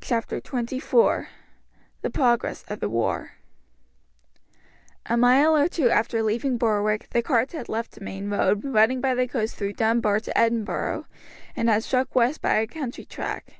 [0.00, 1.28] Chapter XXIV
[2.02, 3.34] The Progress of the War
[5.06, 9.00] A mile or two after leaving Berwick the cart had left the main road running
[9.00, 11.06] by the coast through Dunbar to Edinburgh,
[11.54, 13.58] and had struck west by a country track.